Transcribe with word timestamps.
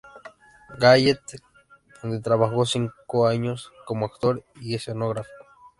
Gallen, 0.79 1.19
donde 2.01 2.21
trabajó 2.21 2.65
cinco 2.65 3.27
años 3.27 3.71
como 3.85 4.07
actor 4.07 4.43
y 4.59 4.73
escenógrafo. 4.73 5.29